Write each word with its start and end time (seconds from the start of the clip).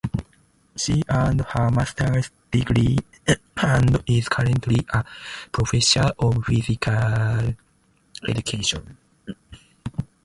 She 0.77 1.03
earned 1.11 1.41
her 1.49 1.69
master's 1.69 2.31
degree 2.49 2.97
and 3.61 4.03
is 4.07 4.27
currently 4.29 4.83
a 4.89 5.05
professor 5.51 6.11
of 6.17 6.43
physical 6.43 7.53
education. 8.27 8.97